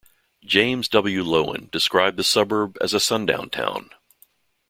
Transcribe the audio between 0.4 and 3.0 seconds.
James W. Loewen described the suburb as a